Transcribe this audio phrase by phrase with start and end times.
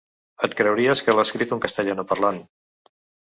[0.45, 2.41] Et creuries que l’ha escrit un castellanoparlant.